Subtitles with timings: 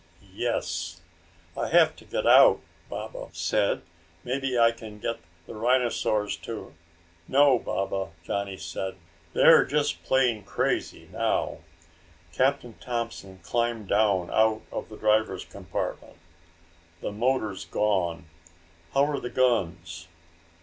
[0.33, 0.99] "Yes."
[1.55, 3.83] "I have to get out," Baba said.
[4.23, 6.73] "Maybe I can get the rhinosaurs to...."
[7.27, 8.95] "No, Baba," Johnny said.
[9.33, 11.59] "They're just plain crazy now."
[12.33, 16.17] Captain Thompson climbed down out of the driver's compartment.
[17.01, 18.25] "The motor's gone.
[18.95, 20.07] How are the guns?"